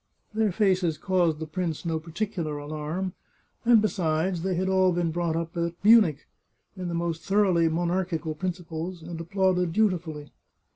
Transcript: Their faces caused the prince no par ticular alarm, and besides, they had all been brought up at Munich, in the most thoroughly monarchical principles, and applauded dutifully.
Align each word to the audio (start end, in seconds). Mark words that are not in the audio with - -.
Their 0.33 0.51
faces 0.51 0.97
caused 0.97 1.37
the 1.37 1.45
prince 1.45 1.85
no 1.85 1.99
par 1.99 2.11
ticular 2.11 2.59
alarm, 2.59 3.13
and 3.63 3.83
besides, 3.83 4.41
they 4.41 4.55
had 4.55 4.67
all 4.67 4.91
been 4.91 5.11
brought 5.11 5.35
up 5.35 5.55
at 5.55 5.75
Munich, 5.83 6.25
in 6.75 6.87
the 6.87 6.95
most 6.95 7.21
thoroughly 7.23 7.69
monarchical 7.69 8.33
principles, 8.33 9.03
and 9.03 9.21
applauded 9.21 9.73
dutifully. 9.73 10.31